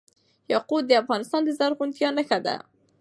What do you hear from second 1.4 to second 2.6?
د زرغونتیا نښه ده.